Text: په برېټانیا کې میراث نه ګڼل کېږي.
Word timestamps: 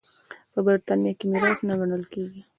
په 0.53 0.59
برېټانیا 0.65 1.13
کې 1.17 1.25
میراث 1.31 1.59
نه 1.67 1.73
ګڼل 1.79 2.03
کېږي. 2.13 2.41